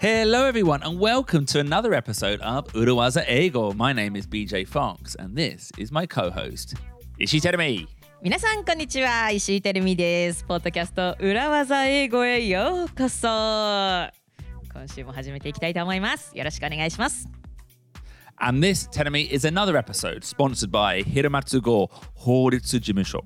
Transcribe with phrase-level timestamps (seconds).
[0.00, 3.72] Hello, everyone, and welcome to another episode of Urawaza Ego.
[3.72, 6.74] My name is BJ Fox, and this is my co host,
[7.20, 7.86] Ishi Terumi.
[8.20, 17.28] 皆さんこんにちは石井てるみですポッドキャスト裏技英語へようこそ今週も始めていきたいと思いますよろしくお願いします
[18.41, 23.23] And this, Terumi, is another episode sponsored by Hiramatsu Go Horitsu Jimusho.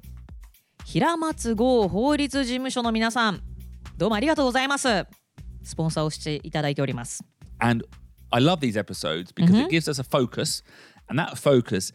[0.85, 3.41] 平松郷法律事務所の皆さん
[3.97, 5.05] どうもありがとうございます
[5.63, 7.23] スポンサーをしていただいております
[7.59, 7.85] And
[8.31, 10.63] I love these episodes because it gives us a focus,
[11.07, 11.93] and that focus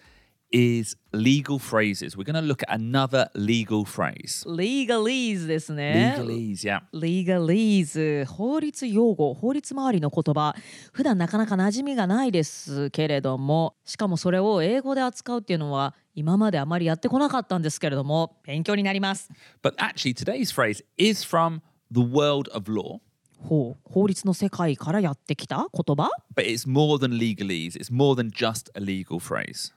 [0.53, 2.15] is legal phrases.
[2.15, 4.45] We're going to look at another legal phrase.
[4.45, 6.81] legalese ですね Legalese, yeah.
[6.93, 10.55] legalese 法律用語法律周りの言葉
[10.93, 19.29] 普段なかなか馴染みがないですけれどもしかもそれを英語で扱うっていうのは今まであまりやってこなかったんですけれども勉強になります
[19.63, 22.99] But actually, today's phrase is from the world of law,
[23.39, 27.75] ほう法律の世界からやってきた言葉 but it's more than legalese.
[27.75, 29.73] It's more than just a legal phrase.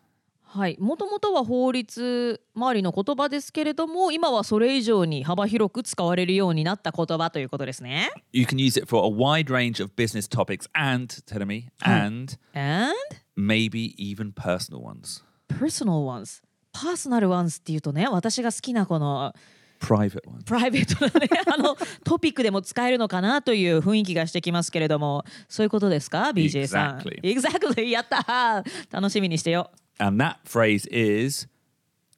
[0.57, 11.69] はいもともとは法律周りの言葉ですけれども今はそれ以上に幅広く使われるようになった言葉ということですね You can use it for a wide range of business topics and, tell me,
[11.84, 12.95] and and
[13.37, 15.23] maybe even personal ones.
[15.49, 19.34] personal ones personal ones っていうとね私が好きなこの.
[19.80, 27.22] プライベートなねあのトピックでも使えるのかなという雰囲気がしてきますけれどもそういうことですか BJ さん Exactly.
[27.22, 31.48] Exactly やったー楽しみにしてよ And that phrase is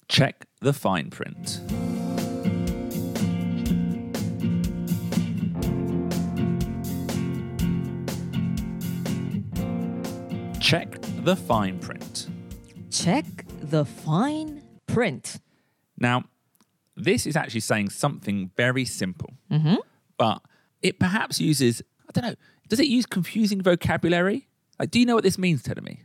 [0.08, 1.62] check the fine print.
[10.60, 12.28] Check the fine print.
[12.90, 13.26] Check
[13.62, 15.40] the fine print
[16.00, 16.24] Now,
[16.99, 19.31] this is actually saying something very simple,
[20.17, 20.43] but
[20.83, 22.35] it perhaps uses, I don't know,
[22.69, 24.49] does it use confusing vocabulary?
[24.79, 25.99] Like, do you know what this means, Tedemi?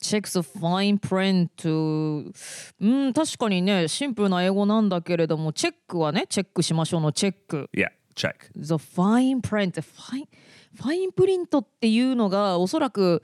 [0.00, 8.50] Check the fine print うん確かにねシンプルな英語なんだけれどもチェックはねチェックしましょうのチェック Yeah, check.
[8.54, 10.28] The fine print ファイン
[10.74, 13.22] ファインプリントっていうのがおそらく、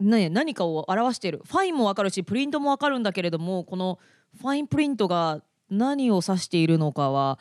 [0.00, 4.00] ね、何かを表しているファインもわかるしプリントもわかるんだけれどもこの
[4.36, 7.38] ファインプリントが何を指しているのかは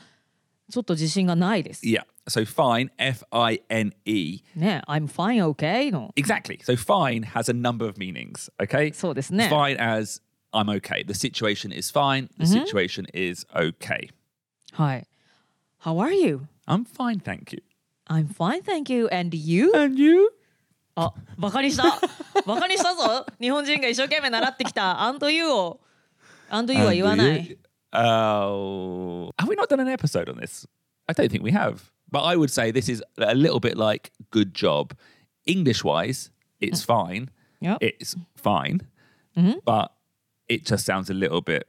[0.72, 1.86] ちょっと自信がないです。
[1.86, 2.04] Yeah.
[2.28, 4.42] So fine, F I N E.
[4.56, 6.60] ね I'm fine okay の Exactly.
[6.60, 8.52] So fine has a number of meanings.
[8.60, 8.94] Okay.
[8.94, 9.50] そうですね。
[9.52, 11.04] Fine as I'm okay.
[11.06, 12.30] The situation is fine.
[12.38, 14.10] The situation is okay.
[14.74, 15.08] はい。
[15.82, 16.48] How are you?
[16.68, 17.64] I'm fine, thank you.
[18.08, 19.72] I'm fine thank you and you?
[19.76, 20.32] And you?
[20.96, 21.84] あ、バカにした。
[22.46, 23.26] バカにしたぞ。
[23.40, 25.80] 日本人が一生懸命習ってきた and you を
[26.50, 27.58] and you は言わない。
[27.93, 30.67] Oh, have we not done an episode on this?
[31.09, 31.91] I don't think we have.
[32.11, 34.95] But I would say this is a little bit like good job.
[35.47, 36.31] English wise,
[36.61, 37.31] it's fine.
[37.61, 37.79] Yep.
[37.81, 38.81] It's fine.
[39.65, 39.93] But
[40.49, 41.67] it just sounds a little bit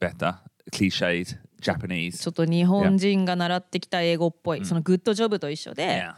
[0.00, 0.38] better,
[0.72, 2.18] cliched, Japanese.
[2.18, 6.14] ちょっと日本人が習ってきた英語っぽい、そのグッドジョブと一緒で、 Yeah.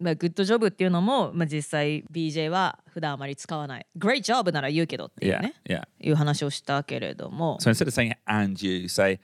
[0.00, 3.86] まあ、グッドジョブっていうのも、まあ、実際 BJ は普段あまり使わない。
[3.98, 5.40] Great job なら言うけどっていう Yeah.
[5.42, 5.82] ね、Yeah.
[6.00, 9.20] いう話をしたけれども、So instead of saying and you, say,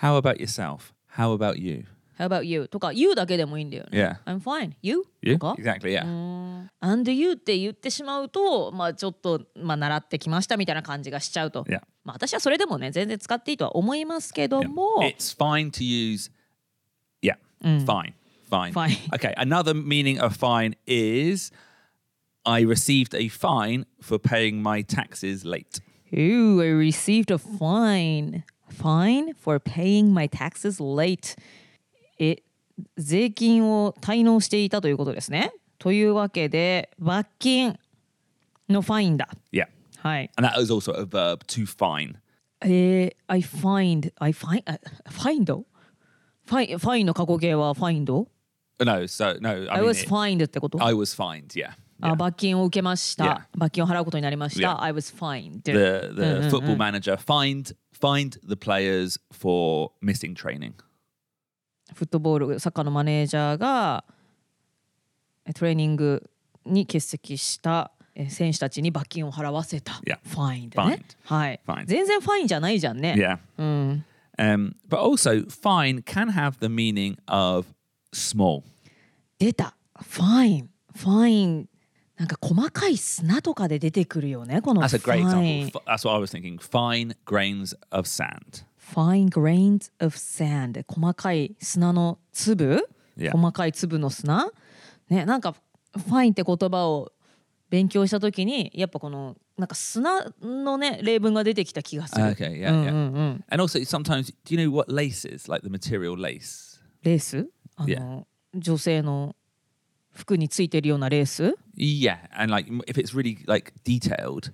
[0.00, 0.92] how about yourself?
[1.16, 1.84] How about you?
[2.18, 2.68] How about you?
[2.68, 3.98] とか You だけでもいいんだよね。
[3.98, 4.16] Yeah.
[4.24, 4.72] I'm fine.
[4.82, 5.04] You?
[5.22, 5.34] You?
[5.38, 6.68] とか Exactly, yeah.
[6.80, 11.64] and you って言ってしまうと、まあ、ちょっと、まあ、習ってきましたみたいな感じがしちゃうと。
[11.64, 11.80] Yeah.
[12.04, 14.68] まあ、私はそれでもね全然使っていいとは思いますけど Yeah.
[14.68, 16.30] も、It's fine to use.
[17.22, 17.36] Yeah,
[17.86, 18.12] fine,
[18.53, 18.73] fine.
[18.73, 18.97] Fine.
[19.15, 21.51] Okay, another meaning of fine is
[22.45, 25.81] I received a fine for paying my taxes late.
[26.13, 28.43] Ooh, I received a fine.
[28.69, 31.35] Fine for paying my taxes late.
[32.19, 32.43] え、
[32.97, 35.53] 税金を滞納していたということですね。
[35.77, 37.79] というわけで、罰金
[38.67, 39.29] のファインだ。
[39.51, 39.67] Yeah.
[39.97, 40.31] はい。
[40.35, 42.15] And that is also a verb to fine.
[42.61, 44.79] えー、I find, I find, あ
[45.09, 45.63] find?
[46.45, 48.27] ファイン、ファインの過去形は find?
[48.80, 51.74] No, so no, I, I mean, was fined ってこと I was fined, yeah.
[52.00, 53.48] あ.罰金を受けました。
[53.56, 54.82] 罰金を払うことになりました。
[54.82, 55.62] I was fined.
[55.62, 60.72] The the football manager fined fined the players for missing training.
[61.94, 64.04] フットボールサッカーのマネージャーが
[65.46, 66.28] えトレーニング
[66.64, 69.92] に欠席したえ選手たちに罰金を払わせた。
[70.04, 70.18] Yeah.
[70.28, 70.84] ファインでね。
[70.84, 71.02] Fined.
[71.24, 71.84] はい Fined.
[71.86, 73.14] 全然ファインじゃないじゃんね。
[73.16, 73.38] Yeah.
[74.36, 77.66] Um, but also, fine can have the meaning of
[78.14, 78.62] small.
[79.38, 79.76] 出た。
[80.00, 80.70] ファイン。
[80.96, 81.68] ファイン。
[82.16, 85.82] なんか細かい砂とかで出てくるよねこの That's a great fine, example.
[85.84, 86.58] That's what I was thinking.
[86.58, 88.64] Fine grains of sand.
[88.78, 93.30] fine grains of sand 細かい砂の粒、Yeah.
[93.30, 94.50] 細かい粒の砂
[95.08, 95.54] ねなんか
[95.96, 97.12] fine って言葉を
[97.70, 102.24] 勉強した時にやっぱこのなんか砂のね例文が出てきた気がする。
[102.24, 102.90] Okay, yeah, うん yeah.
[102.90, 103.44] うんうん。
[103.50, 105.48] And also, sometimes, do you know what lace is?
[105.48, 106.80] Like the material lace.
[107.02, 108.24] レースあの、Yeah.
[108.54, 109.34] 女性の
[110.12, 114.52] 服についてるようなレース？Yeah, and like if it's really like detailed,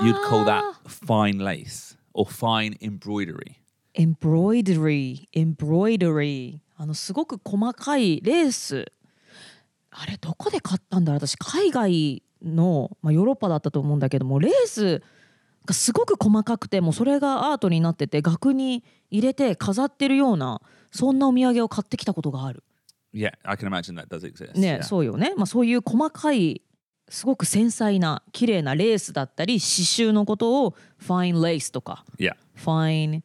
[0.00, 3.56] you'd call that fine lace or fine embroidery.
[3.94, 8.90] エンブロイドリーエンブロイドリーあのすごく細かいレース。
[9.90, 11.26] あれどこで買ったんだろう？
[11.26, 15.02] 私海外の、まあ、ヨーロッパだったと思うんだけどもレース
[15.66, 20.62] がすごく細かくてもうそれがアートになってて額に入れて飾ってるような
[20.92, 22.62] そんなお土産を買ってきたことがある。
[23.12, 24.58] Yeah, I can imagine that does exist.
[24.58, 24.82] ね、yeah.
[24.82, 26.62] そうよね、まあ、そういう細かい
[27.08, 32.34] すごく繊細な綺麗なレースだったり刺繍のことを fine lace とか yeah.
[32.54, 33.24] fine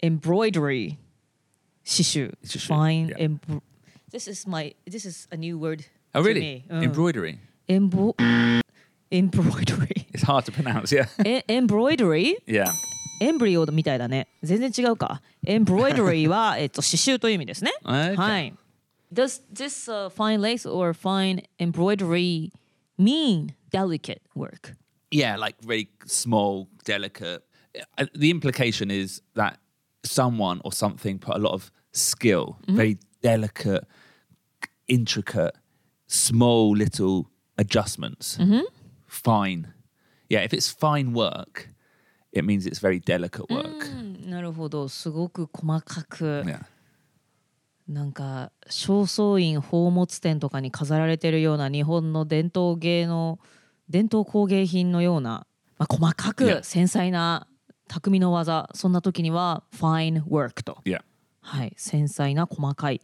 [0.00, 0.90] embroidery
[1.84, 3.14] 刺繍刺繍 fine yeah.
[3.18, 3.62] emb
[4.12, 5.84] This is my this is a new word
[6.14, 6.40] Oh, really?
[6.40, 6.64] me.
[6.68, 7.38] うん Embroidery.
[7.68, 11.06] エンボ embroidery It's hard to pronounce, yeah.
[11.22, 12.66] ーえエンブロイドリー yeah.
[13.21, 18.15] エンブリオみたいだね全然違うかエンブロイドリーはえっと刺繍という意味ですね Okay.
[18.15, 18.53] は い
[19.13, 22.51] Does this、uh, fine lace or fine embroidery
[22.97, 24.75] mean delicate work?
[25.11, 27.41] Yeah, like very small, delicate.
[27.97, 29.59] Uh, The implication is that
[30.03, 33.85] someone or something put a lot of skill, very delicate,
[34.89, 35.53] intricate,
[36.07, 38.37] small little adjustments.
[39.07, 39.73] Fine.
[40.29, 41.69] Yeah, if it's fine work,
[42.32, 44.28] it means it's very delicate work.
[44.28, 46.64] なるほどすごく細かく、Yeah.
[47.88, 53.38] なんか正倉院宝物店とかに飾られてるような日本の伝統芸能
[53.88, 55.46] 伝統工芸品のような、
[55.78, 56.60] まあ、細か Yeah.
[56.60, 57.46] く繊細な
[57.88, 61.02] 匠の技そんな時には fine work と、Yeah.
[61.40, 63.00] はい、繊細な細かい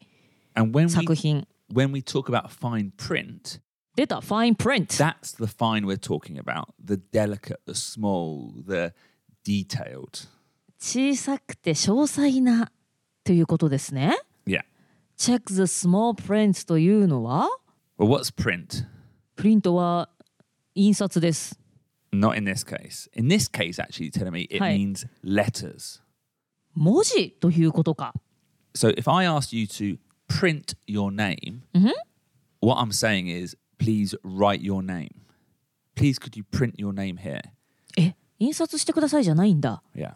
[0.88, 3.60] 作 we 品 when we talk about fine print,
[3.96, 6.68] 出た fine print that's the fine we're talking about.
[6.82, 8.94] The delicate, the small, the
[9.47, 10.27] detailed.
[10.79, 12.71] 小さくて詳細な
[13.23, 14.63] ということですね Yeah.
[15.17, 17.47] check the small print というのは
[17.97, 18.85] Well, what's print?
[19.35, 20.09] プリントは
[20.75, 21.59] 印刷です
[22.11, 23.09] Not in this case.
[23.13, 24.77] In this case, actually, telling me it Hi.
[24.77, 26.01] means letters.
[26.75, 28.13] 文字ということか
[28.75, 29.97] So if I asked you to
[30.27, 31.61] print your name,
[32.59, 35.09] what I'm saying is, please write your name.
[35.95, 37.41] Please, could you print your name here?
[37.97, 40.12] え 印刷してくださいじゃないんだ Yeah.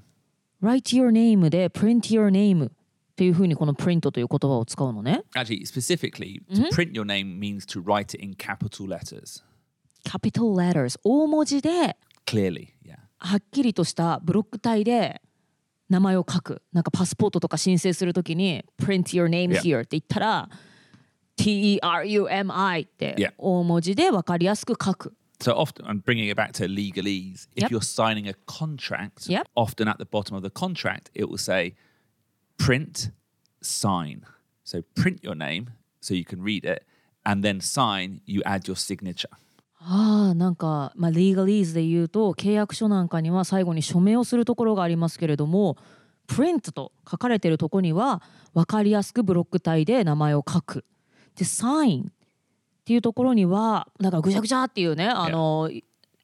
[0.63, 2.71] write your name で print your name っ
[3.17, 9.43] ていうふうにこの print という言葉を使うのね Actually, specifically, to print your name means to write it in capital letters.
[10.05, 11.97] capital letters 大文字で
[12.27, 12.97] Clearly, yeah.
[13.19, 15.21] はっきりとしたブロック体で
[15.89, 19.61] 名前を書くなんかパスポートとか申請するときに print your name Yeah.
[19.61, 20.49] here って言ったら
[21.37, 27.49] T-E-R-U-M-I って.大文字で分かりやすく書く So often, I'm bringing it back to legalese.
[27.57, 27.71] If Yep.
[27.73, 29.49] you're signing a contract, Yep.
[29.57, 31.75] often at the bottom of the contract, it will say
[32.59, 33.11] print,
[33.61, 34.23] sign.
[34.65, 36.85] So print your name so you can read it,
[37.25, 39.31] and then sign, you add your signature.
[39.85, 45.77] ああなんか、まあ、リーガリーズで言うと契約書なんかには最後に署名をするところがありますけれども
[46.29, 48.23] プリントと書かれてるところには
[48.55, 50.85] 分かりやすくブロック体で名前を書く
[51.35, 52.13] でサイン
[52.93, 55.71] っていうところにはだからぐちゃぐちゃっていうねあの、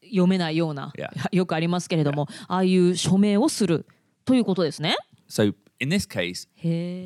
[0.04, 0.92] 読めないような.
[1.32, 3.87] よくありますけれども、ああいう署名をする
[4.26, 4.96] ということですね。
[5.28, 6.46] So in this case,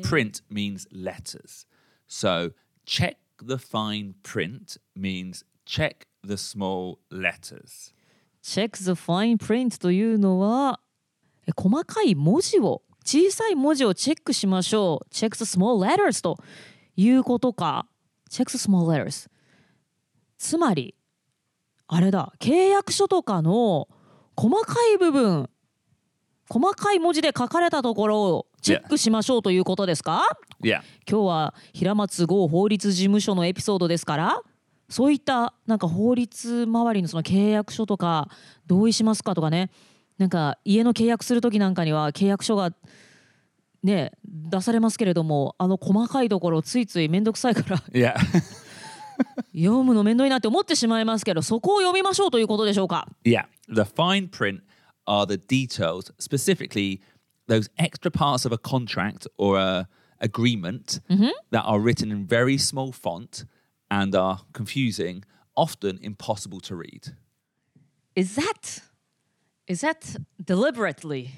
[0.03, 1.65] print means letters.
[2.09, 2.51] So
[2.85, 7.93] check the fine print means check the small letters.
[8.41, 10.81] check the fine print というのは
[11.47, 16.37] え細かい文字を小さい文字をチェックしましょう check the small letters と
[16.97, 17.85] いうことか
[18.29, 19.29] check the small letters
[20.43, 20.93] つまり
[21.87, 23.87] あれだ契約書とかの
[24.35, 25.49] 細かい部分
[26.49, 30.21] 細かい文字で書かれたところをチェックしましょうということですか
[30.61, 30.81] ？Yeah.
[31.09, 34.41] 今日は平松剛法律事務所のエピソードですから
[34.89, 38.27] そういったなんか法律周りのその契約書とか
[38.67, 39.71] 同意しますかとかね
[40.17, 42.71] なんか家の契約する時なんかには契約書が
[43.81, 48.15] ね出されますけれどもあの細かいところついつい面倒くさいから Yeah.
[49.54, 54.60] 読むの面倒いなって思ってしまいますけどそこを読みましょうということでしょうか Yeah, the fine print
[55.06, 57.00] are the details, specifically
[57.48, 59.88] those extra parts of a contract or a
[60.20, 61.00] agreement
[61.50, 63.44] that are written in very small font
[63.90, 65.22] and are confusing
[65.56, 67.14] often impossible to read.
[68.14, 68.80] Is that
[69.66, 71.30] is that deliberately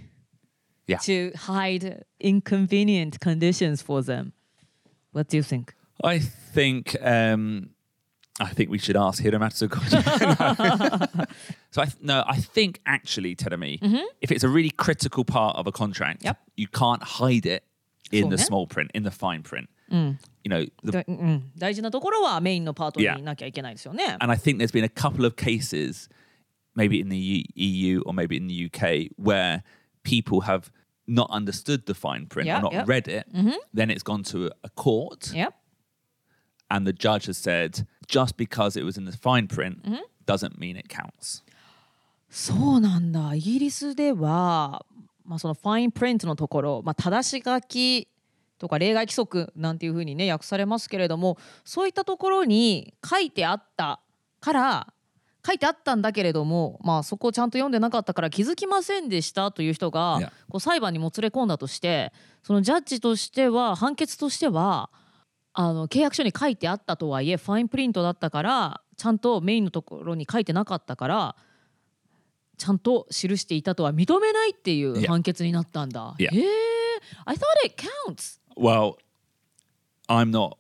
[0.87, 0.99] Yeah.
[1.05, 4.33] to hide inconvenient conditions for them?
[5.13, 5.75] What do you think?
[6.03, 7.71] I think um,
[8.41, 10.01] I think we should ask Hiromatsu Koji.
[11.71, 13.79] so I th- no, I think actually, Terumi,
[14.23, 16.39] if it's a really critical part of a contract, Yep.
[16.57, 17.65] you can't hide it
[18.11, 18.47] in the So, yeah.
[18.47, 19.69] small print, in the fine print.
[19.91, 20.17] You
[20.49, 23.15] know, the, だうん、大事なところはメインのパート Yeah.
[23.17, 24.17] にいなきゃいけないですよね。
[24.21, 26.09] and I think there's been a couple of cases,
[26.77, 29.63] maybe in the E- EU or maybe in the UK, where
[30.05, 30.71] people have
[31.09, 32.85] not understood the fine print Yeah, or not yeah.
[32.87, 33.27] read it.
[33.75, 35.33] Then it's gone to a, a court.
[35.35, 35.53] Yep.
[36.73, 39.78] and the judge has said just because it was in the fine print
[40.26, 41.44] doesn't mean it counts.
[42.30, 43.34] そうなんだ。
[43.36, 44.86] イギリスでは、
[45.24, 48.08] まあ、そのファインプリントのところ、まあ、正し書き
[48.58, 54.00] とか例外規則なんていうふうにね訳されますけれどもそういったところに書いてあった
[54.40, 54.94] から
[55.46, 62.12] 書いてあったんだけれども、まあ、そこをちゃんと読んでなかったから気づきませんでしたという人が.こう裁判にもつれ込んだとして
[62.44, 64.90] そのジャッジとしては判決としては
[65.58, 71.36] あの契約書に書いてあったとはいえファインプリントだったからちゃんとメインのところに書いてなかったから
[72.58, 75.08] ちゃんと記していたとは認めないっていう Yeah.
[75.08, 76.16] 判決になったんだ。
[76.20, 76.34] Yeah.
[76.34, 76.46] へえ
[77.26, 77.76] I thought it
[78.08, 78.40] counts.
[78.58, 78.96] Well,
[80.08, 80.58] I'm not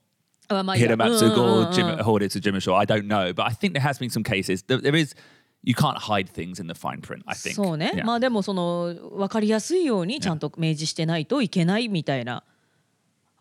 [0.48, 2.76] あまあいいや Hidematsu うんうんうん or Jim Horditz or Jim Shaw.
[2.76, 4.64] I don't know, but I think there has been some cases.
[4.66, 5.16] There, there is
[5.64, 7.24] you can't hide things in the fine print.
[7.26, 7.56] I think.
[7.56, 8.06] そうね、Yeah.
[8.06, 12.44] まあでもその分かりやすいようにちゃんと明示してないといけないみたいな、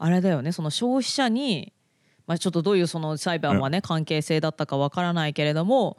[0.04, 1.73] あれだよねその消費者に、
[2.26, 5.96] まあ、ちょっとどういうその裁判はね、関係性だったか分からないけれども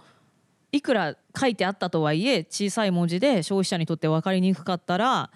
[0.71, 5.31] いくら書いてあったとはいえ小さい文字で消費者にとって分かりにくかったら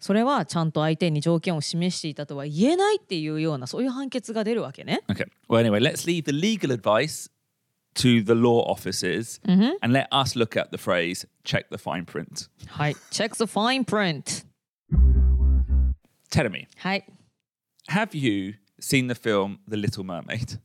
[0.00, 5.00] それはちゃんと相手に条件を示していたとは言えないっていうようなそういう判決が出るわけね。
[5.08, 5.26] Okay.
[5.48, 7.30] Well, anyway, let's leave the legal advice
[7.94, 12.50] to the law offices and let us look at the phrase check the fine print.
[12.66, 12.96] はい。
[13.10, 14.44] Check the fine print.
[16.30, 17.19] Tell me, はい。
[17.90, 20.58] Have you seen the film The Little Mermaid?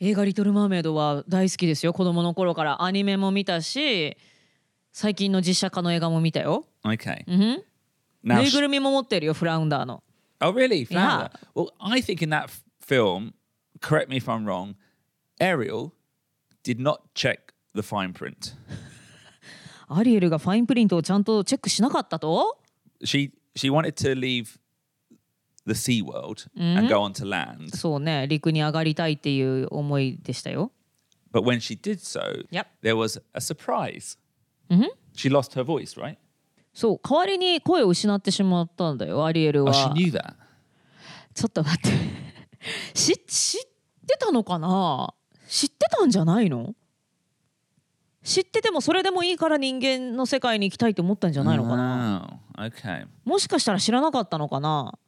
[0.00, 4.16] 映画「リトル・マーメイド」は大好きですよ子供の頃からアニメも見たし
[4.92, 7.24] 最近の実写化の映画も見たよ Okay.
[7.26, 7.64] ぬ
[8.24, 10.02] Now, いぐるみも持ってるよフラウンダーの
[10.40, 10.86] oh really?
[10.86, 10.88] Yeah.
[10.88, 11.30] Flounder?
[11.54, 13.32] Well, I think in that film,
[13.80, 14.74] correct me if I'm wrong,
[15.40, 15.92] Ariel
[16.64, 18.54] did not check the fine print.
[19.86, 22.58] アリエルがファインプリントをちゃんとチェックしなかったと
[23.04, 24.58] She she wanted to leave
[25.66, 30.70] the sea world and go onto land, そうね陸に上がりたいっていう思いでしたよ
[31.32, 32.66] but when she did so, Yep.
[32.82, 34.16] there was a surprise.
[35.16, 36.16] She lost her voice, right?
[36.72, 40.34] そう代わりに声を失ってしまったんだよアリエル Oh, は she knew that.
[41.34, 41.90] ちょっと待って
[42.98, 43.60] し知っ
[44.06, 45.12] てたのかな？
[45.48, 46.74] 知ってたんじゃないの？
[48.22, 53.06] 知っててもそれでもいいから人間の世界に行きたいと思ったんじゃないのかな？Oh, okay.
[53.24, 54.98] もしかしたら知らなかったのかな？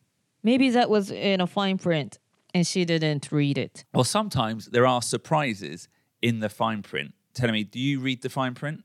[0.47, 2.21] Maybe that was in a fine print
[2.55, 3.85] and she didn't read it.
[3.93, 5.88] Well, sometimes there are surprises
[6.23, 7.15] in the fine print.
[7.35, 8.85] Tell me, do you read the fine print?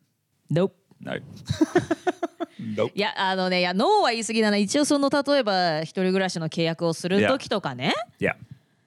[0.49, 0.75] Nope.
[0.99, 1.13] No.
[2.59, 2.91] nope.
[2.95, 8.35] いやあのねいやノーは言い過ぎだな一応その例えば一人暮らしの契約をする時とかね Yeah.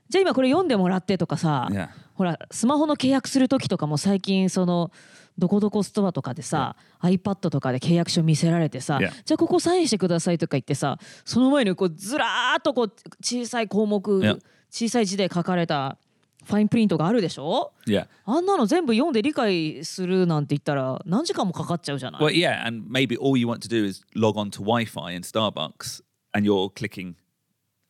[0.08, 1.88] じゃあ今これ読んでもらってとかさ、Yeah.
[2.14, 4.90] ほらスマホの契約する時とかも最近その
[5.36, 15.98] どこどこストアとかでさ、iPad とかで契約書見せられてさ.じゃあここサインしてくださいとか言ってさその前にこうずらーっとこう小さい項目.小さい字で書かれた
[16.44, 18.06] ファインプリントがあるでしょ？Yeah.
[18.26, 25.22] あんなの全部読んで理解するなんて言ったら何時間もかかっちゃうじゃない？Well, yeah, and maybe all you want to do is log on to Wi-Fi in
[25.22, 27.14] Starbucks, and you're clicking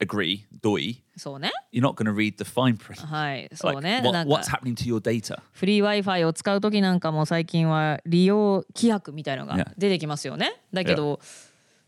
[0.07, 1.01] agree, doi.
[1.17, 3.05] そうね You're not going to read the fine print.
[3.07, 5.41] はいそう Like, ね what- なん what's か happening to your data?
[5.53, 9.73] フリー Wi-Fi を使う時なんかも最近は利用規約みたいのが Yeah.
[9.79, 10.61] 出てきますよね。
[10.73, 11.21] だけど、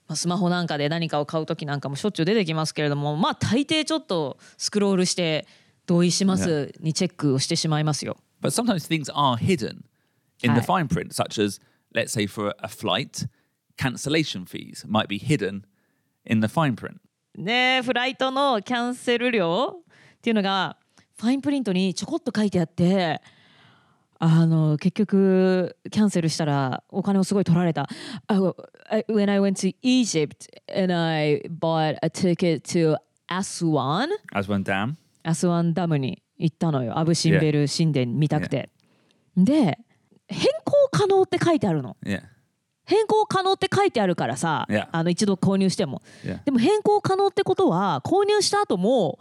[0.09, 5.47] まあ、スマホなんかで何かを買う時なんかもしょっちゅう出てきますけれどもまあ大抵ちょっとスクロールして
[5.87, 8.17] 同意しますにチェックをしてしまいますよ。
[8.43, 9.85] But sometimes things are hidden
[10.43, 11.61] in the fine print, such as,
[11.95, 13.27] let's say, for a flight,
[13.77, 15.63] cancellation fees might be hidden
[16.25, 16.99] in the fine print.
[17.37, 19.83] ねえフライトのキャンセル料
[20.17, 20.79] っていうのが
[21.19, 23.21] ファインプリントにちょこっと書いてあって
[24.19, 27.87] あの結局キャンセルしたらお金をすごい取られた。
[28.29, 32.97] When I went to Egypt and I bought a ticket to
[33.29, 34.95] Aswan As one dam.
[35.23, 38.71] アスワンダムに行ったのよアブ・シンベル神殿見たくて。
[39.37, 39.79] で
[40.29, 41.99] 変更可能って書いてあるの。
[42.03, 42.23] Yeah.
[42.87, 44.89] 変更可能って書いてあるからさ、Yeah.
[44.93, 46.43] あの一度購入しても、Yeah.
[46.45, 49.19] でも変更可能ってことは購入した後も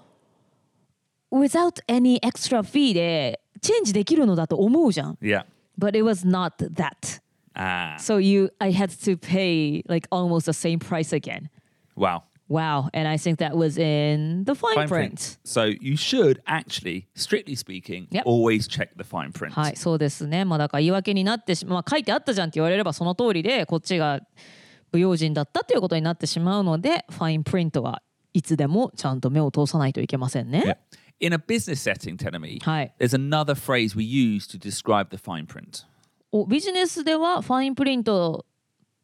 [1.31, 5.17] without any extra fee でチェンジできるのだと思うじゃん。
[5.21, 5.45] Yeah.
[5.77, 7.21] But it was not that.
[7.55, 7.95] Ah.
[7.99, 11.49] So you, I had to pay like almost the same price again.
[11.97, 12.23] Wow.
[12.47, 12.89] Wow.
[12.93, 14.87] And I think that was in the fine, Fine print.
[14.87, 15.37] print.
[15.43, 18.23] So you should actually, strictly speaking, Yep.
[18.25, 19.51] always check the fine print.
[19.53, 20.45] はい、そうですね。
[20.45, 24.21] まあだから言い訳になってしまあ書いてあったじゃんって言われればその通りでこっちが
[24.91, 28.01] 不用心だったということになってしまうので、ファインプリントは
[28.33, 30.63] いつでもちゃんと目を通さないといけませんね。
[30.65, 30.77] Yeah.
[31.21, 32.91] In a business setting, Tenemy, Hi.
[32.99, 35.85] there's another phrase we use to describe the fine print.
[36.31, 38.45] おビジネスではファインプリント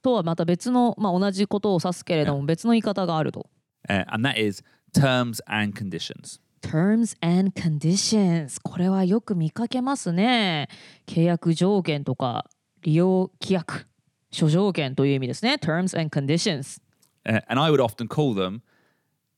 [0.01, 3.47] とはまた別の、まあ、同じことを指すけれども別の言い方があると。
[3.89, 6.39] Uh, and that is terms and conditions.
[6.61, 10.69] Terms and conditions これはよく見かけますね。
[11.07, 12.45] 契約条件とか
[12.81, 13.87] 利用規約
[14.31, 15.55] 諸条件という意味ですね。
[15.55, 16.81] Terms and conditions。
[17.25, 18.61] Uh, and I would often call them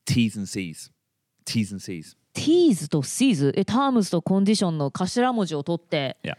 [0.06, 0.90] T's and C's.
[1.44, 2.16] T's and C's.
[2.34, 6.36] T's と C's え Terms と Condition の頭文字を取って、Yeah.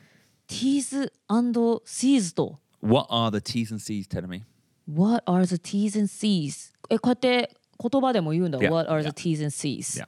[0.47, 4.43] T's and C's と What are the T's and C's, Tenemy?
[4.87, 6.71] What are the T's and C's?
[6.89, 8.59] えこうやって言葉でも言うんだ。
[8.59, 9.09] Yeah, What are the.
[9.09, 9.99] T's and C's?
[10.01, 10.07] Yeah.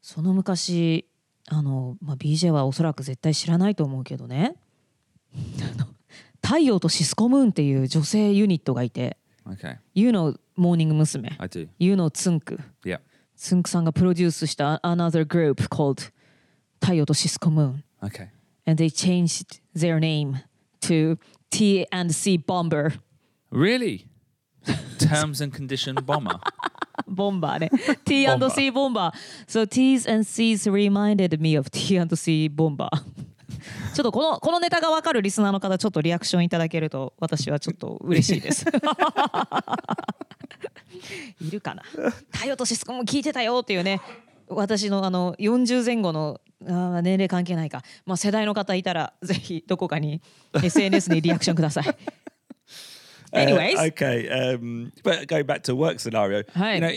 [0.00, 1.06] その昔
[1.48, 4.54] あの、まあ、BJ はおそらく絶対知らないと思うけどね
[6.42, 9.16] 太陽とシスコムーンっていう女性ユニットがいて
[9.46, 9.76] Okay.
[9.94, 11.36] You know モーニング娘。
[11.38, 11.68] I do.
[11.78, 13.00] You know ツンク Yeah.
[13.36, 16.10] ツンクさんがプロデュースした Another group called
[16.80, 18.28] 太陽とシスコムーン Okay.
[18.66, 20.34] and they changed their name
[20.80, 21.18] to
[21.50, 22.94] T and C Bomber.
[23.50, 24.06] Really?
[24.98, 26.40] terms and condition bomber.
[27.06, 27.70] ボンバーね
[28.04, 29.14] T and C ボンバー
[29.46, 32.96] So T's and C's reminded me of T and C ボンバー
[33.94, 38.64] ちょっとこのこのネタが分かるリスナーの方ちょっとリアクションいただけると私はちょっと嬉しいです。
[41.40, 41.82] いるかな？
[42.32, 44.00] 太陽とシスコも聞いてたよっていうね
[44.48, 50.22] 私のあの40前後のあー年齢関係ないか、まあ、世代の方いたらぜひどこかに
[50.54, 51.84] SNS にリアクションください
[53.32, 54.28] Anyways Uh, okay.
[54.28, 56.92] Um, but going back to work scenario, you know,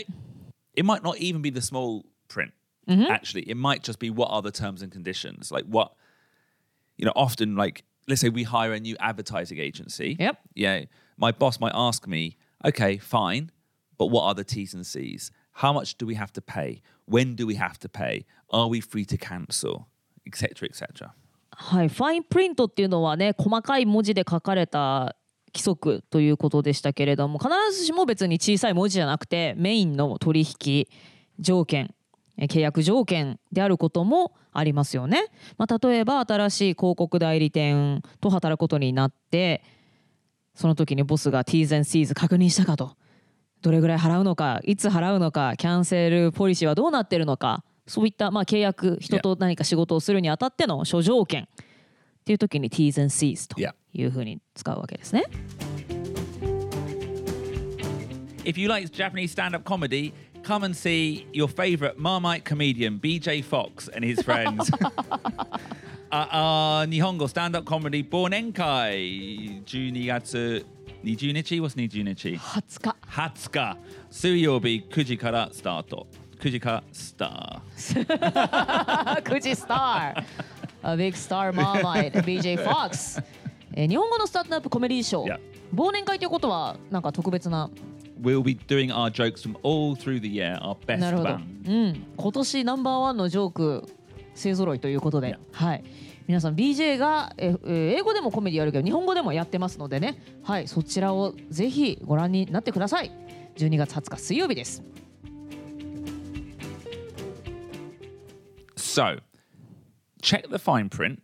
[0.74, 2.52] it might not even be the small print.
[2.88, 5.50] Actually, it might just be what are the terms and conditions.
[5.52, 5.92] Like what,
[6.96, 10.16] you know, often like let's say we hire a new advertising agency.
[10.18, 10.38] Yep.
[10.54, 10.84] Yeah.
[11.16, 13.50] My boss might ask me, okay, fine,
[13.98, 15.30] but what are the T's and C's?
[15.60, 16.80] How much do we have to pay?
[17.06, 18.24] When do we have to pay?
[18.50, 19.86] Are we free to cancel?
[20.26, 20.66] Etc.
[20.66, 21.10] Etc.
[21.50, 25.14] はい、ファインプリントっていうのはね細かい文字で書かれた
[25.52, 30.86] 規則ということでしたけれども必ずしも別に小さい文字じゃなくてメインの取引
[31.38, 31.94] 条件
[32.38, 35.26] え契約条件であることもありますよね。
[35.58, 39.62] まあ、例えば新しい広告代理店と働くことになって
[40.54, 42.96] その時にボスが T's and C's 確認したかと
[43.62, 51.46] どれぐらい払うのかいつ払うのかキャンセルポリシーはどうなってるのかそういったまあ契約人と何か仕事をするにあたっての諸条件っ
[52.24, 53.60] ていう時に T's and C's と.
[53.92, 55.24] いうふうに使うわけですね。
[58.44, 63.88] If you like Japanese stand up comedy, come and see your favorite Marmite comedian, BJ Fox,
[63.94, 64.70] and his friends.
[67.56, 70.64] up comedy Bonenkai, 12月
[71.04, 72.36] 20日 What's 20日。
[72.36, 72.96] 20日。
[73.06, 73.78] 20日。
[74.10, 76.06] 水曜日9時からスタート。
[76.40, 78.06] 9時からスター。
[79.24, 80.24] 9時スター。
[80.82, 83.22] A big star Marmite BJ Fox.
[83.74, 85.38] えー日本語のスタートアップコメディーショー.
[85.74, 87.70] 忘年会ということはなんか特別な
[88.20, 91.36] ？We'll be doing our jokes from all through the year, our best なるほど.う
[91.72, 93.86] ん、今年ナンバーワンのジョーク
[94.34, 95.84] 勢ぞろいということで.はい、
[96.30, 103.10] 皆さん BJ がええー英語でもコメディやるけど日本語でもやってますのでね、はい、そちらをぜひご覧になってください
[103.56, 104.80] 12月20日水曜日です
[108.76, 109.18] So,
[110.22, 111.20] check the fine print,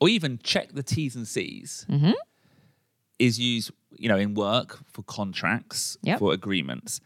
[0.00, 1.86] or even check the T's and C's.
[3.18, 6.18] Is used, you know, in work for contracts, Yep.
[6.18, 7.00] for agreements.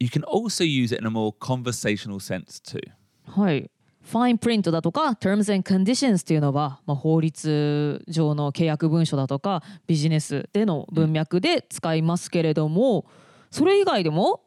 [0.00, 2.80] You can also use it in a more conversational sense too.
[3.24, 3.70] はい。
[4.02, 13.04] ファインプリントだとか Terms and Conditions っていうのは、まあ、法律上の契約文書だとかビジネスでの文脈で使いますけれども、
[13.50, 14.42] それ以外でも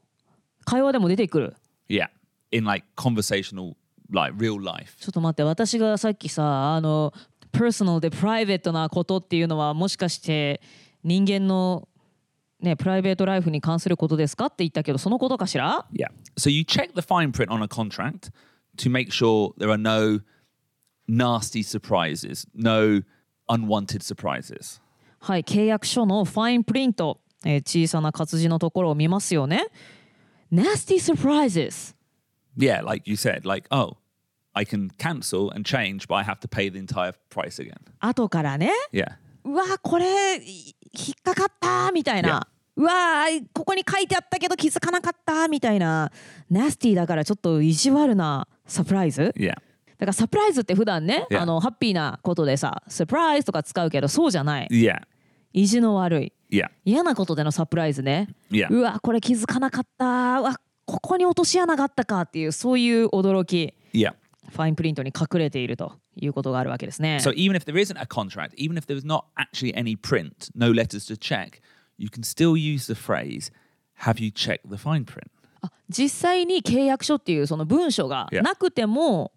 [0.66, 1.56] 会話でも出てくる
[1.89, 2.08] Yeah,
[2.52, 3.76] in like conversational,
[4.12, 4.98] like real life.
[4.98, 7.13] ちょっと待って私がさっきさあの
[7.52, 10.62] personal でプライベートなことっていうのはもしかして
[11.04, 11.88] 人間の
[12.60, 16.08] ねプライベートライフに関することですかって言ったけどそのことかしら？Yeah.
[16.38, 18.32] So you check the fine print on a contract
[18.78, 20.22] to make sure there are no
[21.08, 23.02] nasty surprises, no
[23.50, 24.82] unwanted surprises.
[25.20, 29.68] はい契約書のファインプリント、えー小さな活字のところを見ますよね
[30.52, 31.96] Nasty surprises
[32.56, 33.98] Yeah, like you said, like, oh,
[34.54, 37.78] I can cancel and change, but I have to pay the entire price again.
[38.00, 39.14] 後からね Yeah.
[39.46, 46.12] うわこれい引っかかったみたいな、うわここに書いてあったけど気づかなかったみたいな
[46.50, 49.50] ナスティだからちょっと意地悪なサプライズ Yeah.
[49.50, 49.56] だ
[50.00, 51.42] からサプライズって普段ね、Yeah.
[51.42, 55.02] あのハッピーなことでさサプライズとか使うけどそうじゃない Yeah.
[55.54, 56.70] 意地の悪い Yeah.
[56.84, 58.68] 嫌なことでのサプライズね Yeah.
[58.70, 64.14] うわこれ気づかなかったうわここに落とし穴があったかっていうそういう驚き Yeah.
[64.50, 67.18] ファインプリントに隠れているということがあるわけですね。
[67.22, 71.06] So even if there isn't a contract, even if there's not actually any print, no letters
[71.08, 71.62] to check,
[71.98, 73.52] you can still use the phrase,
[74.02, 75.32] have you checked the fine print?
[75.63, 78.41] あ実際に契約書っていうその文書が Yeah.
[78.43, 79.32] なくても、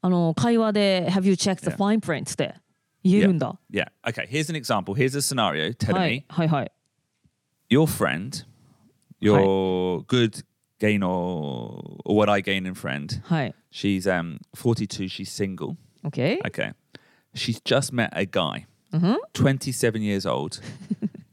[0.00, 1.76] あの会話で「Have you checked the Yeah.
[1.76, 2.54] fine print?」って
[3.02, 3.58] 言えるんだ。
[3.70, 3.88] Yeah.
[4.06, 4.94] Okay, here's an example.
[4.94, 5.72] Here's a scenario.
[5.74, 6.72] Tell は me いはいはい。
[7.70, 8.44] your friend,
[9.20, 10.44] your good
[10.78, 13.54] gain or, or what I gain in friend, はい。
[13.72, 15.76] she's um 42, she's single.
[16.04, 16.40] OK?
[16.46, 16.72] Okay.
[17.34, 18.66] She's just met a guy,
[19.32, 20.60] 27 years old.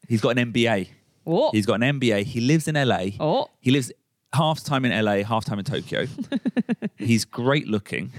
[0.08, 0.88] He's got an MBA.
[1.26, 2.24] お He's got an MBA.
[2.24, 3.12] He lives in LA.
[3.24, 3.94] お He lives
[4.35, 6.07] half time in LA, half time in Tokyo.
[6.97, 8.13] He's great looking.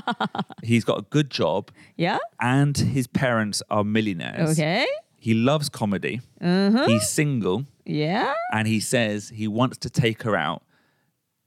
[0.63, 4.59] He's got a good job, いや and his parents are millionaires.
[4.59, 4.85] ?OK?
[5.17, 6.21] He loves comedy.
[6.41, 10.63] He's single, いや and he says he wants to take her out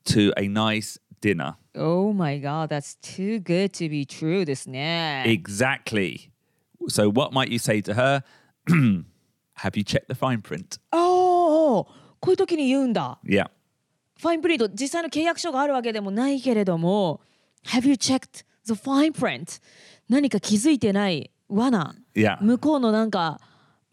[0.07, 1.57] to a nice dinner.
[1.75, 5.25] Oh my god, that's too good to be true ですね。
[5.27, 6.31] Exactly.
[6.89, 8.23] So, what might you say to her?
[9.55, 10.79] Have you checked the fine print?
[10.93, 11.85] おお
[12.21, 13.19] こういう時に言うんだ。
[13.25, 13.49] Yeah.
[14.22, 17.22] fine print 実際の契約書があるわけでもないけれども
[17.66, 19.60] Have you checked the fine print?
[20.10, 22.38] 何か気づいてない罠 Yeah.
[22.44, 23.40] 向こうのなんか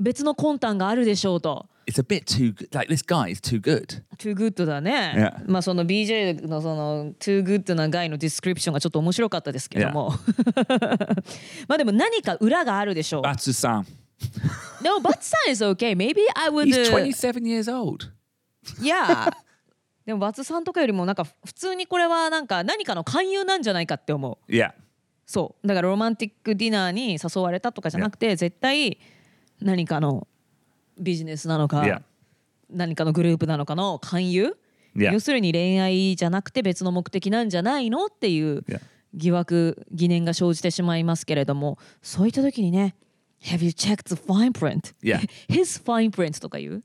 [0.01, 2.69] 別の魂胆があるでしょうと It's a bit too good.
[2.77, 4.03] Like, this guy is too good.
[4.19, 5.51] too good だね、Yeah.
[5.51, 10.13] まあその BJ のその too good な guy の description がちょっと面白かったですけども
[11.69, 13.85] まあでも何か裏があるでしょう バツさん.
[14.83, 18.07] でも バツさん is okay maybe I would He's 27 years old.
[18.83, 19.33] いや
[20.09, 24.73] でもバツさんとかよりもなんか普通にこれはなんか何かの勧誘なんじゃないかって思う Yeah.
[25.27, 28.97] そうだからロマンティックディナーに誘われたとかじゃなくて絶対
[29.61, 30.27] 何かの
[30.99, 32.01] ビジネスなのか Yeah.
[32.71, 34.57] 何かのグループなのかの勧誘
[34.97, 35.13] ？Yeah.
[35.13, 38.81] 要するに恋愛じゃなくて別の目的なんじゃないのっていう Yeah.
[39.13, 42.95] 疑惑疑念が生じてしまいますけれどもそういった時にね
[43.45, 44.95] Have you checked the fine print?
[45.03, 45.19] Yeah.
[45.53, 46.83] His fine print とか言う？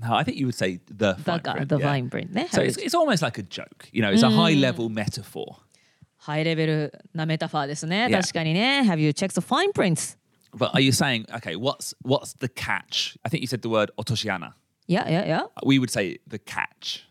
[0.00, 1.68] No, I think you would say the The, fine print.
[1.68, 1.86] the yeah.
[1.88, 3.88] fine print ね So it's, it's almost like a joke.
[3.92, 5.56] You know, it's a high level metaphor.
[6.16, 8.20] ハイレベルなメタファーですね Yeah.
[8.20, 10.16] 確かにね Have you checked the fine prints?
[10.54, 13.16] But are you saying, okay, what's what's the catch?
[13.24, 14.52] I think you said the word otoshiana.
[14.88, 17.02] いやいやいや We would say the catch.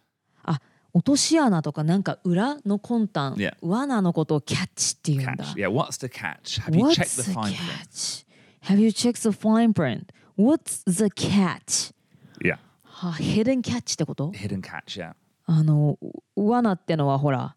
[0.43, 0.59] あ
[0.93, 3.53] 落とし穴とかなんか裏の魂胆、Yeah.
[3.61, 5.55] 罠のことをキャッチっていうんだ Catch.
[5.55, 6.59] Yeah, what's the catch?
[6.61, 7.57] Have you What's checked the fine print?
[7.57, 8.25] catch?
[8.65, 10.11] Have you checked the fine print?
[10.37, 11.93] What's the catch?
[12.40, 12.58] Yeah.
[12.84, 15.14] は hidden catch ってこと Hidden catch, yeah.
[15.46, 15.98] あの
[16.36, 17.54] う罠ってのはほら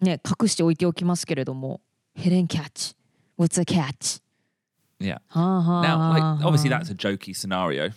[0.00, 1.80] ね隠しておいておきますけれども
[2.16, 2.94] hidden catch
[3.38, 4.20] What's the catch?
[5.00, 5.18] Yeah.
[5.28, 7.90] はあはあ Now, はあ like, obviously, that's a jokey scenario,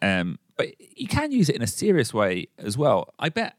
[0.00, 3.12] um, but you can use it in a serious way as well.
[3.18, 3.54] I bet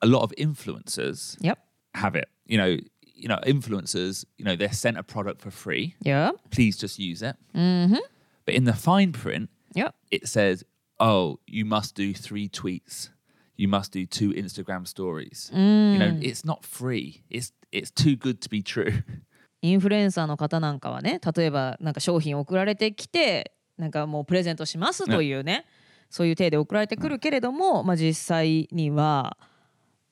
[0.00, 1.58] a lot of influencers Yep
[1.94, 2.28] have it.
[2.46, 4.24] You know, you know, influencers.
[4.38, 5.96] You know, they're sent a product for free.
[6.00, 7.36] Yep Please just use it.
[7.52, 10.64] But in the fine print, Yep it says,
[11.03, 13.11] "Oh, you must do three tweets.
[13.57, 17.23] You must do two Instagram stories." You know, it's not free.
[17.29, 19.03] It's it's too good to be true.
[19.61, 25.65] インフルエンサーの方なんかはね例えばなんか商品送られてきてなんかもうプレゼントしますというね
[26.09, 29.37] そういう体で送られてくるけれども、まあ、実際には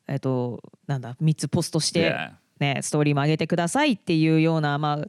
[0.08, 5.06] えっとなんだ3つポストして.ね、ストーリーも上げてくださいっていうような、まあ、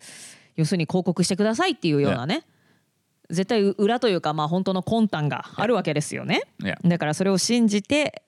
[0.57, 2.45] 要するに広告してくださいっていうようなね、
[3.33, 6.43] 絶対裏というか、まあ、本当の魂胆があるわけですよね。
[6.61, 6.77] Yeah.
[6.87, 8.23] だからそれを信じて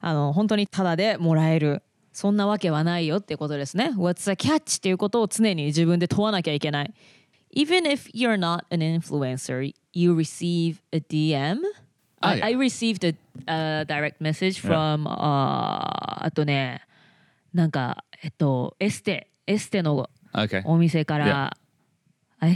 [0.00, 1.82] あの本当にタダでもらえる
[2.12, 3.92] そんなわけはないよっていうことですね。
[3.96, 4.78] What's the catch?
[4.78, 6.94] っていうことを常に自分で問わなきゃいけない。
[7.54, 11.58] Even if you're not an influencer, you receive a DM.
[12.20, 12.46] Ah, I, yeah.
[12.46, 13.14] I received a,
[13.46, 16.82] uh, direct message from、uh, あとね
[17.52, 20.62] なんかえっとエステエステの Okay.
[20.66, 21.67] お店から、あエ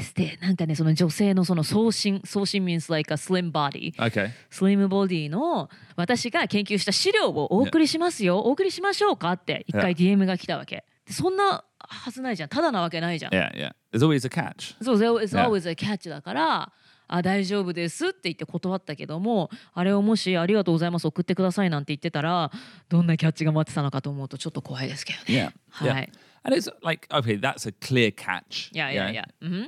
[0.00, 4.30] ステなんかねその女性のその送信送信 means like a slim body Okay.
[4.50, 13.72] スリムボディの私が研究した資料をお送りしますよ、お送りしましょうかって一回 DM が来たわけでそんなはずないじゃんただなわけないじゃん、Yeah, yeah.
[13.92, 14.76] There's always a catch.
[14.84, 15.46] そう there is Yeah.
[15.48, 16.72] always a catch だから
[17.08, 22.50] あ大丈夫ですって言って断ったけどもあれをもしありがとうございます送ってくださいなんて言ってたら
[22.88, 26.12] どんなキャッチが待ってたのかと思うとちょっと怖いですけどね.はい
[26.44, 28.70] And it's like, okay, that's a clear catch.
[28.72, 29.24] Yeah, yeah, yeah.
[29.42, 29.66] Mm-hmm.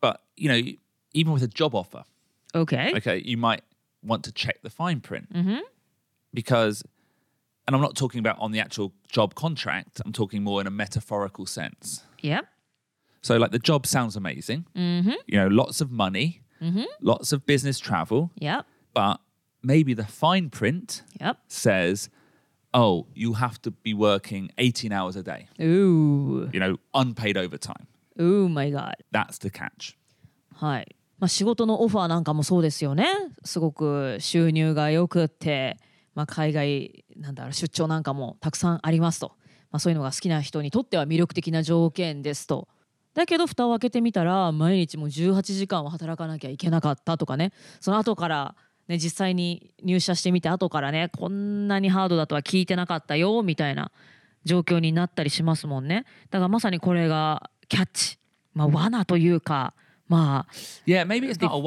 [0.00, 0.60] But, you know,
[1.12, 2.04] even with a job offer,
[2.54, 3.62] okay, okay, you might
[4.02, 5.58] want to check the fine print mm-hmm.
[6.32, 6.82] because,
[7.66, 10.70] and I'm not talking about on the actual job contract, I'm talking more in a
[10.70, 12.02] metaphorical sense.
[12.20, 12.40] Yeah.
[13.20, 15.12] So, like, the job sounds amazing, mm-hmm.
[15.26, 16.84] you know, lots of money, mm-hmm.
[17.00, 18.30] lots of business travel.
[18.36, 18.62] Yeah.
[18.94, 19.20] But
[19.62, 21.38] maybe the fine print yep.
[21.48, 22.08] says,
[22.72, 26.50] oh, you have to be working 18 hours a day, うー。
[26.52, 27.86] you know, unpaid overtime.
[28.16, 28.94] うー、マイガー。
[29.12, 29.96] That's the catch.
[30.54, 30.96] はい。
[31.18, 33.06] まあ、仕事のオファーなんかもそうですよね。
[33.44, 35.78] すごく収入がよくって、
[36.14, 39.32] まあ、海外なんだろう出張なんかもたくさんありますと、
[39.70, 42.68] まあ、そういうのが好きな人にとっては魅力的な条件ですと。
[43.14, 48.54] だけど蓋を開けてみたら毎日もう18時間は働かなきゃいけなかったとかねその後から、
[48.88, 53.92] ね、実際に入社してみて後からねこんなにハードだとは聞いてなかったよみたいな
[54.44, 58.18] 状況になったりしますもんねだからまさにこれがキャッチ、
[58.54, 59.74] まあ、罠というか
[60.08, 60.52] まあ
[60.84, 61.60] Yeah, maybe it's not a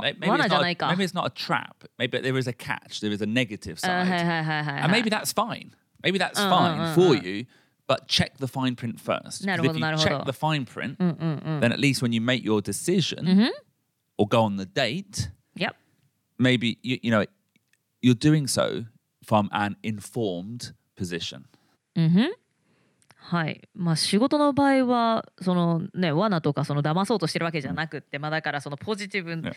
[0.00, 0.88] May- Maybe a, じゃないか。
[0.88, 1.86] maybe it's not a trap.
[1.98, 3.00] Maybe there is a catch.
[3.00, 4.84] There is a negative あ side.
[4.84, 5.70] And maybe that's fine.
[6.02, 7.22] Maybe that's Uh, fine uh, uh, for uh.
[7.22, 7.46] you,
[7.86, 9.46] but check the fine print first.
[9.46, 10.10] なるほど、なるほど。
[10.10, 10.96] check the fine print,
[11.60, 13.50] then at least when you make your decision
[14.16, 15.74] or go on the date, いや
[16.38, 17.26] maybe you, you know
[18.02, 18.84] you're doing so
[19.24, 21.42] from an informed position.
[23.16, 23.68] はい。
[23.74, 29.52] まあ仕事の場合はそのね罠とかその騙そうとしてるわけじゃなくって、まあだからそのポジティブね。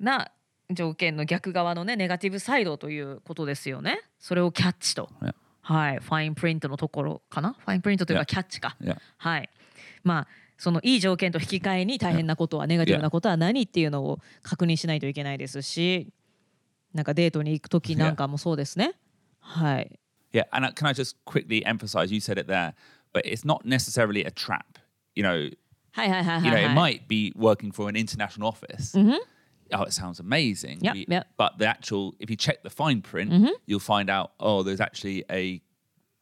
[0.00, 0.30] な
[0.70, 4.00] 条件の逆側のねネガティブサイドということですよね。
[4.18, 5.32] それをキャッチと、ね。
[5.60, 5.98] はい。
[5.98, 7.52] ファインプリントのところかな？
[7.52, 8.26] ファインプリントというかね。
[8.26, 8.98] キャッチか、Yeah.
[9.18, 9.48] はい。
[10.02, 10.26] まあ
[10.58, 16.08] そのいい条件と引き換えに大変なことはネガティブなことは何っていうのを確認しないといけないですし
[16.94, 18.92] なんかデートに行く時なんかもそうですね
[19.40, 19.98] はい
[20.32, 22.12] Yeah, and uh, can I just quickly emphasize?
[22.12, 22.74] You said it there,
[23.14, 24.78] but it's not necessarily a trap.
[25.14, 25.50] You know,
[25.92, 28.94] はいはいはいはい you は know, い it might be working for an international office.
[29.72, 30.78] Oh, it sounds amazing.
[30.82, 31.26] Yep, We- yep.
[31.38, 33.32] But the actual, if you check the fine print,
[33.66, 35.62] you'll find out, oh, there's actually a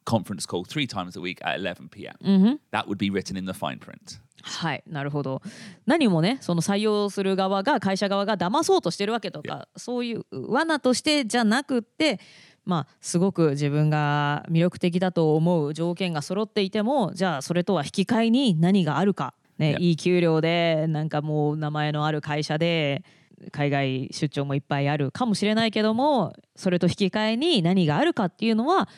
[0.04, 2.58] conference call three times a week at 11 p.m.
[2.70, 4.18] That would be written in the fine print.
[4.44, 5.40] はいなるほど。
[5.86, 12.20] 何もねその採用する側が会社側が騙そうとしてるわけとかそういう罠としてじゃなくって
[12.66, 23.02] まあすごく自分が魅力的だと思う条件が揃っていてもじゃあそれとは引き換えに何があるか、ね.いい給料でなんかもう名前のある会社で
[23.50, 28.88] 海外出張もいっぱいあるかもしれないけどもそれと引き換えに何があるかっていうのは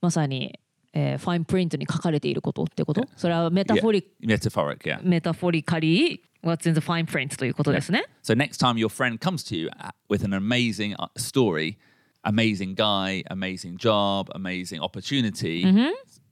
[0.00, 0.58] まさに、
[0.94, 4.36] えーファインプリントに書かれていることってことそれはメタフォリ Yeah.
[4.36, 5.00] Metaphoric, yeah.
[5.02, 8.04] メタフォリカリー What's in the fine print ということですね。
[8.24, 11.78] So next time your friend comes to you uh, with an amazing uh, story,
[12.24, 15.64] amazing guy, amazing job, amazing opportunity,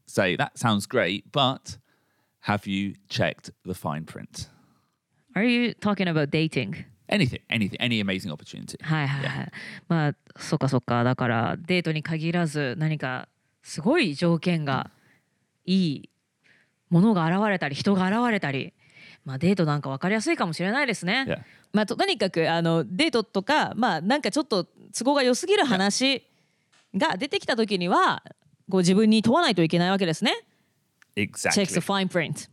[0.08, 1.78] say that sounds great, but
[2.40, 4.48] have you checked the fine print?
[5.36, 6.84] Are you talking about dating?
[7.08, 8.78] Anything, anything, any amazing opportunity.
[8.82, 9.52] はいはいはい。
[9.88, 13.28] まあそっかそっかだからデートに限らず何か
[13.62, 14.90] すごい条件が
[15.64, 16.10] いい
[16.88, 18.72] ものが現れたり人が現れたり、
[19.24, 21.24] まあ、デートなんか分かりやすいかもしれないですね。
[21.28, 21.38] Yeah.
[21.72, 26.26] まあ、ととにかくあのデートとか、まあ、なんかちょっと都合が良すぎる話
[26.96, 28.24] が出てきた時には
[28.68, 30.44] こう自分に問わないといけないわけですね。
[31.16, 31.50] Exactly.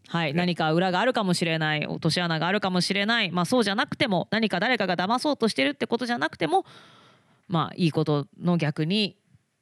[0.07, 6.65] はい、何か裏があるかもしれない落とし穴があるかもしれない、まあ、そうじゃなくても何か誰かが騙そうとしてるってことじゃなくても
[7.47, 9.15] まあいいことの逆に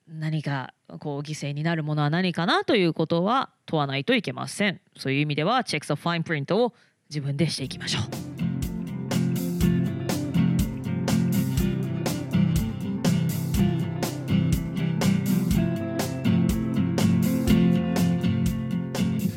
[0.07, 6.73] 何かこう犠牲になるものは何かなということは問わないといけませんそういう意味では Checks the fine print を
[7.09, 8.03] 自分でしていきましょう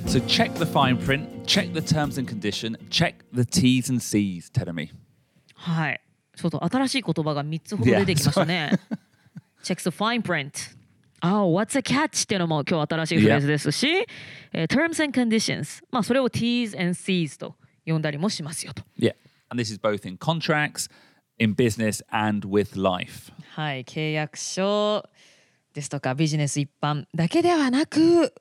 [0.09, 4.51] So check the fine print, check the terms and condition, check the T's and C's,
[4.51, 4.91] Teremi.
[5.55, 6.01] はい
[6.37, 8.73] ちょっと新しい言葉が3つほど出てきましたね
[9.64, 10.76] Checks the fine print
[11.26, 12.24] Oh, what's a catch?
[12.24, 13.88] っていうのも今日新しいフレーズですし、
[14.52, 19.16] えー terms and conditions まあそれを T's and C's と呼んだりもしますよと Yeah.
[19.50, 20.90] And this is both in contracts,
[21.40, 23.32] in business, and with life.
[23.52, 25.08] はい契約書
[25.74, 28.34] ですとかビジネス一般だけではなく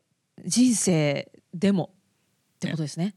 [0.45, 1.91] 人生でも
[2.57, 3.15] ってことですね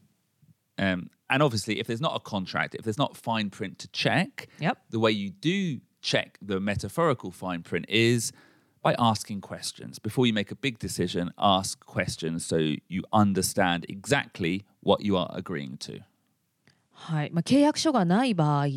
[0.78, 4.48] Um, and obviously, if there's not a contract, if there's not fine print to check,
[4.60, 4.76] Yep.
[4.90, 8.33] the way you do check the metaphorical fine print is
[8.83, 9.99] by asking questions.
[9.99, 15.29] Before you make a big decision, ask questions so you understand exactly what you are
[15.33, 16.01] agreeing to.
[16.93, 18.67] はいまあ、契約書がない場合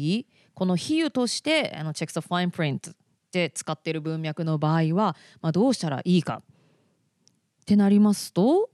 [0.54, 2.94] この比喩としてあの Checks the fine print
[3.32, 6.40] で使っている文脈の場合は、まあ、どうしたらいいか
[7.62, 8.70] ってなりますと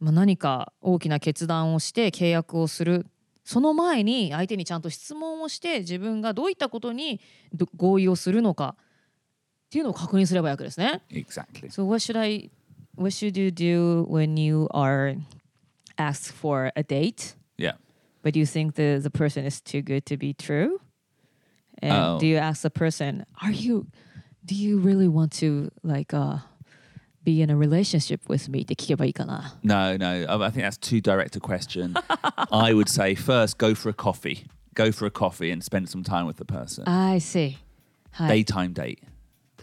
[0.00, 3.06] まあ、何か大きな決断をして契約をする
[3.48, 7.18] その前に相手にちゃんと質問をして自分がどういったことに
[7.54, 11.00] ど合意をするのかっていうのを確認すればいいわけですね。
[11.10, 11.70] Exactly.
[11.70, 12.50] So what should I
[12.96, 15.16] what should you do when you are
[15.96, 17.76] asked for a date Yeah.
[18.22, 20.78] but you think the the person is too good to be true?
[21.80, 22.18] And Oh.
[22.20, 23.86] do you ask the person, are you
[24.44, 26.40] do you really want to like uh
[27.24, 28.62] be in a relationship with me?
[28.62, 29.56] って聞けばいいかな。
[29.62, 30.06] No, no.
[30.06, 31.94] I think that's too direct a question.
[32.50, 34.46] I would say first go for a coffee.
[34.74, 36.84] Go for a coffee and spend some time with the person.
[36.88, 37.56] I see.
[38.12, 38.44] はい。
[38.44, 38.98] Daytime date.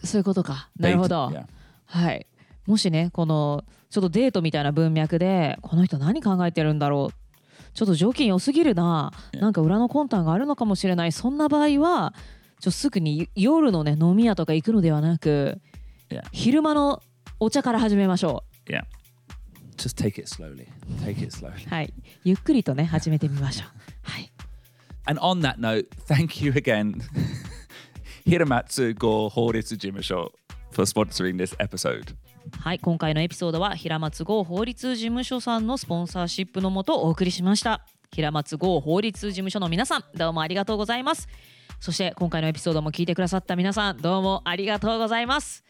[0.04, 0.68] そういうことか。
[0.78, 1.28] なるほど。
[1.28, 1.46] Date- yeah.
[1.86, 2.26] はい。
[2.66, 7.14] もしね、このちょっとデートみたいな文脈で、この人何考えてるんだろう。
[7.72, 9.12] ちょっと条件良すぎるな。
[9.32, 9.40] Yeah.
[9.40, 11.12] なんか裏の魂胆があるのかもしれない。
[11.12, 12.12] そんな場合は、
[12.60, 15.60] ちょすぐに夜のね飲み屋とか行くのではなく、
[16.08, 16.22] Yeah.
[16.32, 17.02] 昼間の
[17.38, 18.82] お茶から始めましょ Yeah.
[19.76, 20.66] Just take it slowly.
[21.04, 21.66] Take it slowly.
[21.66, 21.68] う。
[21.68, 21.92] はい。
[22.24, 23.68] ゆっくりとね始めてみましょう。
[24.10, 24.32] はい。
[25.06, 27.00] And on that note, thank you again,
[28.26, 29.30] Hiramatsu Go
[30.72, 32.16] for sponsoring this episode.
[32.60, 41.28] はい、今回のエピソードは平松郷法律事務所さんのスポンサーシップのもとお送りしました平松郷法律事務所の皆さんどうもありがとうございます
[41.80, 45.64] そして今回のエピソードも聞いてくださった皆さんどうもありがとうございます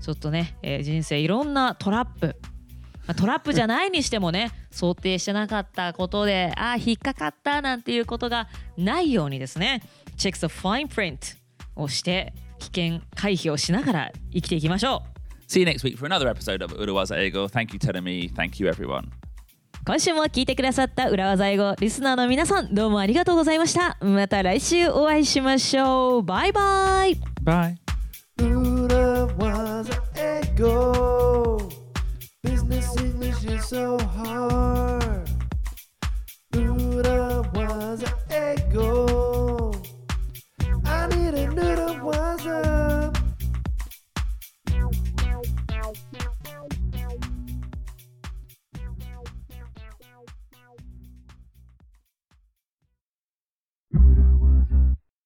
[0.00, 2.36] ちょっとね、えー人生いろんなトラップ
[3.06, 9.82] まあトラップじゃないにしてもね 想定してなかったことでああ引っかかったなんていうことがないようにですね
[10.16, 11.36] Check the fine print
[11.76, 15.18] をして危険回避をしながら生きていきましょう
[15.50, 17.48] See you next week for another episode of Urawaza Ego.
[17.48, 18.30] Thank you, Teremi.
[18.34, 19.04] Thank you, everyone.
[19.86, 28.77] 今週も聞いてくださった裏技英語リスナーの皆さんどうもありがとうございましたまた来週お会いしましょうバイバイ Bye.
[29.26, 31.58] was an echo.
[32.42, 35.28] Business English is so hard.
[36.50, 39.17] Buddha was an echo.